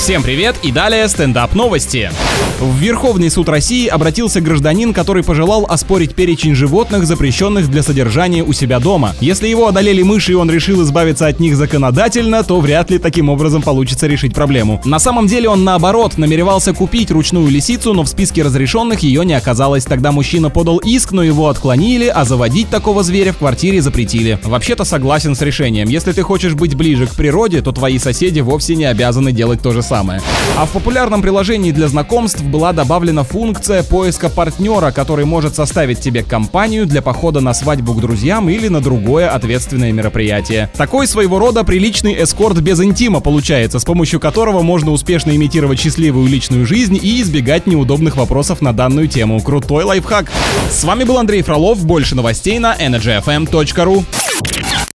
[0.00, 2.10] Всем привет и далее стендап новости.
[2.58, 8.54] В Верховный суд России обратился гражданин, который пожелал оспорить перечень животных, запрещенных для содержания у
[8.54, 9.14] себя дома.
[9.20, 13.28] Если его одолели мыши и он решил избавиться от них законодательно, то вряд ли таким
[13.28, 14.80] образом получится решить проблему.
[14.86, 19.34] На самом деле он наоборот намеревался купить ручную лисицу, но в списке разрешенных ее не
[19.34, 19.84] оказалось.
[19.84, 24.38] Тогда мужчина подал иск, но его отклонили, а заводить такого зверя в квартире запретили.
[24.44, 25.88] Вообще-то согласен с решением.
[25.88, 29.72] Если ты хочешь быть ближе к природе, то твои соседи вовсе не обязаны делать то
[29.72, 29.89] же самое.
[30.56, 36.22] А в популярном приложении для знакомств была добавлена функция поиска партнера, который может составить тебе
[36.22, 40.70] компанию для похода на свадьбу к друзьям или на другое ответственное мероприятие.
[40.76, 46.28] Такой своего рода приличный эскорт без интима получается, с помощью которого можно успешно имитировать счастливую
[46.28, 49.40] личную жизнь и избегать неудобных вопросов на данную тему.
[49.40, 50.30] Крутой лайфхак.
[50.70, 51.84] С вами был Андрей Фролов.
[51.84, 54.04] Больше новостей на energyfm.ru.